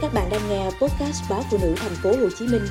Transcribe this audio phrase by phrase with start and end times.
[0.00, 2.62] Các bạn đang nghe podcast báo phụ nữ thành phố Hồ Chí Minh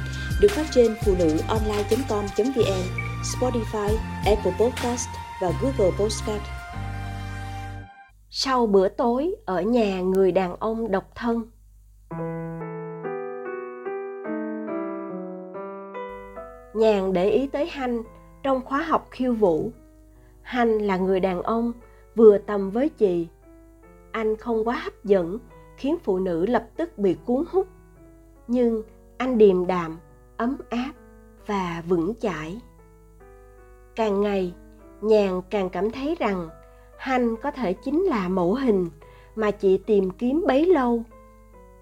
[0.42, 2.84] được phát trên phụ nữ online.com.vn,
[3.24, 5.08] Spotify, Apple Podcast
[5.42, 6.42] và Google Podcast.
[8.30, 11.44] Sau bữa tối ở nhà người đàn ông độc thân.
[16.74, 18.04] Nhàn để ý tới Hanh
[18.44, 19.72] trong khóa học khiêu vũ.
[20.42, 21.72] Hanh là người đàn ông
[22.16, 23.28] vừa tầm với chị.
[24.12, 25.40] Anh không quá hấp dẫn
[25.78, 27.68] khiến phụ nữ lập tức bị cuốn hút.
[28.48, 28.82] Nhưng
[29.18, 29.98] anh điềm đạm,
[30.38, 30.92] ấm áp
[31.46, 32.62] và vững chãi.
[33.96, 34.54] Càng ngày,
[35.02, 36.50] nhàn càng cảm thấy rằng
[36.98, 38.90] hanh có thể chính là mẫu hình
[39.36, 41.04] mà chị tìm kiếm bấy lâu.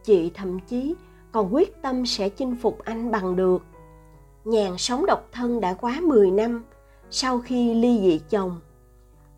[0.03, 0.95] Chị thậm chí
[1.31, 3.63] còn quyết tâm sẽ chinh phục anh bằng được.
[4.43, 6.63] Nhàn sống độc thân đã quá 10 năm
[7.09, 8.59] sau khi ly dị chồng.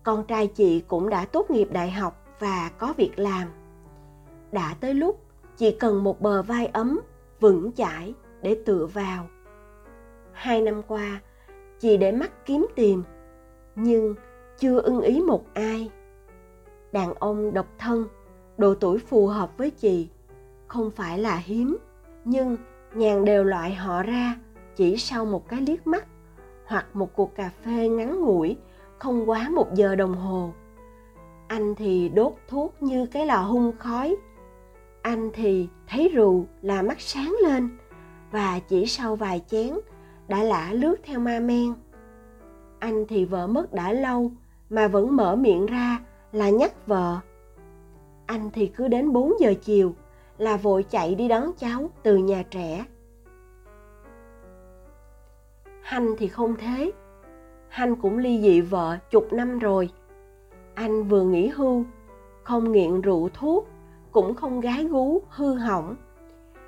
[0.02, 3.48] Con trai chị cũng đã tốt nghiệp đại học và có việc làm
[4.52, 5.20] đã tới lúc,
[5.56, 7.00] chỉ cần một bờ vai ấm,
[7.40, 9.26] vững chãi để tựa vào.
[10.32, 11.20] Hai năm qua
[11.78, 13.02] chị để mắt kiếm tìm,
[13.74, 14.14] nhưng
[14.58, 15.90] chưa ưng ý một ai.
[16.92, 18.04] Đàn ông độc thân,
[18.58, 20.08] độ tuổi phù hợp với chị,
[20.66, 21.78] không phải là hiếm,
[22.24, 22.56] nhưng
[22.94, 24.34] nhàn đều loại họ ra
[24.76, 26.06] chỉ sau một cái liếc mắt
[26.66, 28.56] hoặc một cuộc cà phê ngắn ngủi
[28.98, 30.52] không quá một giờ đồng hồ.
[31.48, 34.16] Anh thì đốt thuốc như cái lò hung khói
[35.08, 37.68] anh thì thấy rượu là mắt sáng lên
[38.30, 39.78] và chỉ sau vài chén
[40.28, 41.74] đã lả lướt theo ma men
[42.78, 44.32] anh thì vợ mất đã lâu
[44.70, 45.98] mà vẫn mở miệng ra
[46.32, 47.18] là nhắc vợ
[48.26, 49.94] anh thì cứ đến 4 giờ chiều
[50.38, 52.84] là vội chạy đi đón cháu từ nhà trẻ
[55.82, 56.92] Hanh thì không thế.
[57.68, 59.90] Hanh cũng ly dị vợ chục năm rồi.
[60.74, 61.84] Anh vừa nghỉ hưu,
[62.42, 63.68] không nghiện rượu thuốc,
[64.12, 65.96] cũng không gái gú, hư hỏng.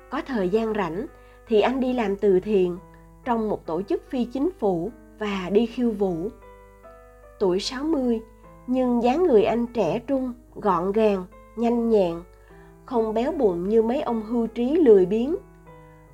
[0.09, 1.05] Có thời gian rảnh
[1.47, 2.77] thì anh đi làm từ thiện
[3.25, 6.29] trong một tổ chức phi chính phủ và đi khiêu vũ.
[7.39, 8.21] Tuổi 60,
[8.67, 11.25] nhưng dáng người anh trẻ trung, gọn gàng,
[11.55, 12.21] nhanh nhẹn,
[12.85, 15.35] không béo bụng như mấy ông hưu trí lười biếng.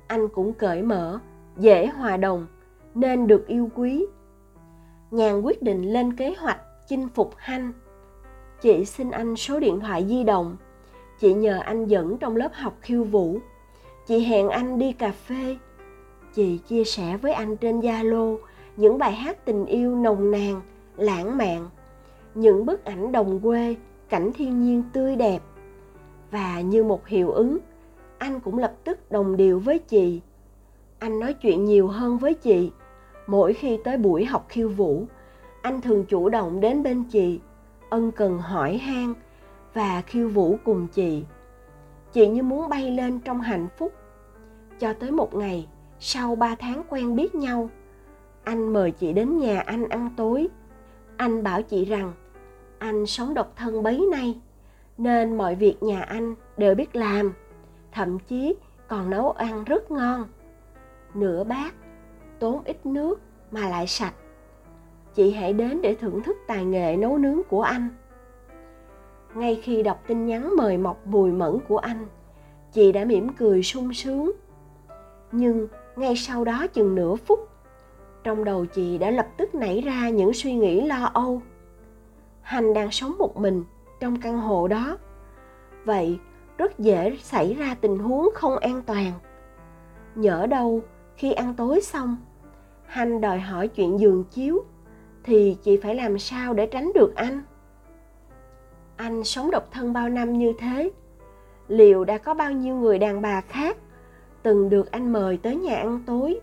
[0.06, 1.18] Anh cũng cởi mở,
[1.56, 2.46] dễ hòa đồng,
[2.94, 4.06] nên được yêu quý.
[5.10, 7.72] Nhàn quyết định lên kế hoạch chinh phục Hanh.
[8.60, 10.56] Chị xin anh số điện thoại di động
[11.18, 13.38] chị nhờ anh dẫn trong lớp học khiêu vũ.
[14.06, 15.56] Chị hẹn anh đi cà phê.
[16.34, 18.38] Chị chia sẻ với anh trên zalo
[18.76, 20.60] những bài hát tình yêu nồng nàn,
[20.96, 21.68] lãng mạn,
[22.34, 23.76] những bức ảnh đồng quê,
[24.08, 25.42] cảnh thiên nhiên tươi đẹp.
[26.30, 27.58] Và như một hiệu ứng,
[28.18, 30.20] anh cũng lập tức đồng điệu với chị.
[30.98, 32.70] Anh nói chuyện nhiều hơn với chị.
[33.26, 35.04] Mỗi khi tới buổi học khiêu vũ,
[35.62, 37.40] anh thường chủ động đến bên chị,
[37.90, 39.14] ân cần hỏi han
[39.74, 41.24] và khiêu vũ cùng chị.
[42.12, 43.92] Chị như muốn bay lên trong hạnh phúc.
[44.78, 45.68] Cho tới một ngày,
[45.98, 47.70] sau ba tháng quen biết nhau,
[48.44, 50.48] anh mời chị đến nhà anh ăn tối.
[51.16, 52.12] Anh bảo chị rằng,
[52.78, 54.40] anh sống độc thân bấy nay,
[54.98, 57.32] nên mọi việc nhà anh đều biết làm,
[57.92, 58.54] thậm chí
[58.88, 60.24] còn nấu ăn rất ngon.
[61.14, 61.74] Nửa bát,
[62.38, 63.20] tốn ít nước
[63.50, 64.14] mà lại sạch.
[65.14, 67.88] Chị hãy đến để thưởng thức tài nghệ nấu nướng của anh
[69.34, 72.06] ngay khi đọc tin nhắn mời mọc mùi mẫn của anh,
[72.72, 74.32] chị đã mỉm cười sung sướng.
[75.32, 77.48] Nhưng ngay sau đó chừng nửa phút,
[78.24, 81.42] trong đầu chị đã lập tức nảy ra những suy nghĩ lo âu.
[82.40, 83.64] Hành đang sống một mình
[84.00, 84.98] trong căn hộ đó.
[85.84, 86.18] Vậy
[86.58, 89.12] rất dễ xảy ra tình huống không an toàn.
[90.14, 90.82] Nhỡ đâu
[91.16, 92.16] khi ăn tối xong,
[92.86, 94.64] hành đòi hỏi chuyện giường chiếu,
[95.24, 97.42] thì chị phải làm sao để tránh được anh?
[99.08, 100.90] Anh sống độc thân bao năm như thế?
[101.68, 103.76] Liệu đã có bao nhiêu người đàn bà khác
[104.42, 106.40] từng được anh mời tới nhà ăn tối?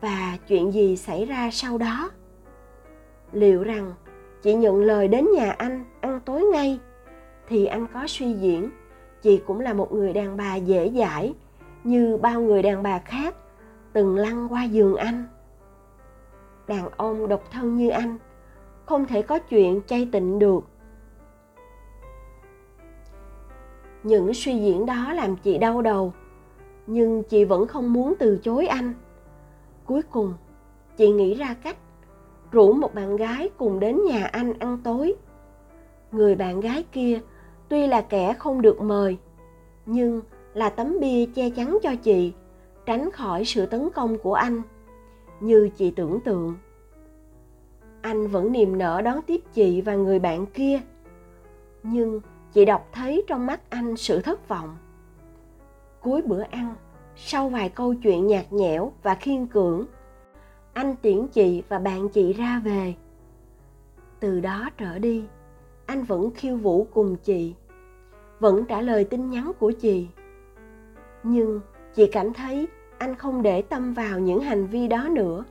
[0.00, 2.10] Và chuyện gì xảy ra sau đó?
[3.32, 3.94] Liệu rằng
[4.42, 6.78] chị nhận lời đến nhà anh ăn tối ngay
[7.48, 8.70] thì anh có suy diễn,
[9.22, 11.34] chị cũng là một người đàn bà dễ dãi
[11.84, 13.34] như bao người đàn bà khác
[13.92, 15.24] từng lăn qua giường anh.
[16.66, 18.18] Đàn ông độc thân như anh
[18.86, 20.64] không thể có chuyện chay tịnh được.
[24.06, 26.12] Những suy diễn đó làm chị đau đầu.
[26.86, 28.94] Nhưng chị vẫn không muốn từ chối anh.
[29.86, 30.34] Cuối cùng,
[30.96, 31.76] chị nghĩ ra cách
[32.50, 35.14] rủ một bạn gái cùng đến nhà anh ăn tối.
[36.12, 37.20] Người bạn gái kia
[37.68, 39.16] tuy là kẻ không được mời,
[39.86, 40.20] nhưng
[40.54, 42.32] là tấm bia che chắn cho chị,
[42.86, 44.62] tránh khỏi sự tấn công của anh,
[45.40, 46.54] như chị tưởng tượng.
[48.00, 50.80] Anh vẫn niềm nở đón tiếp chị và người bạn kia.
[51.82, 52.20] Nhưng
[52.56, 54.76] chị đọc thấy trong mắt anh sự thất vọng.
[56.00, 56.74] Cuối bữa ăn,
[57.16, 59.86] sau vài câu chuyện nhạt nhẽo và khiên cưỡng,
[60.72, 62.94] anh tiễn chị và bạn chị ra về.
[64.20, 65.24] Từ đó trở đi,
[65.86, 67.54] anh vẫn khiêu vũ cùng chị,
[68.40, 70.08] vẫn trả lời tin nhắn của chị.
[71.22, 71.60] Nhưng
[71.94, 72.68] chị cảm thấy
[72.98, 75.44] anh không để tâm vào những hành vi đó nữa.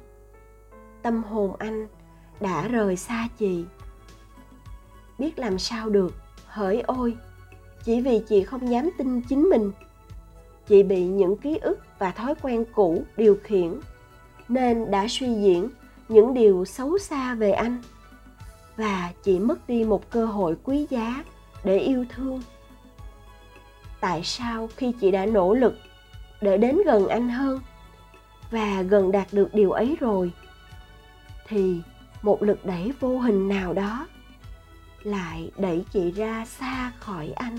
[1.02, 1.88] Tâm hồn anh
[2.40, 3.66] đã rời xa chị.
[5.20, 6.25] Biết làm sao được?
[6.56, 7.18] Hỡi ôi,
[7.84, 9.72] chỉ vì chị không dám tin chính mình.
[10.68, 13.80] Chị bị những ký ức và thói quen cũ điều khiển,
[14.48, 15.70] nên đã suy diễn
[16.10, 17.82] những điều xấu xa về anh.
[18.78, 21.24] Và chị mất đi một cơ hội quý giá
[21.64, 22.42] để yêu thương.
[24.00, 25.76] Tại sao khi chị đã nỗ lực
[26.42, 27.60] để đến gần anh hơn
[28.52, 30.32] và gần đạt được điều ấy rồi,
[31.48, 31.82] thì
[32.22, 34.08] một lực đẩy vô hình nào đó
[35.06, 37.58] lại đẩy chị ra xa khỏi anh.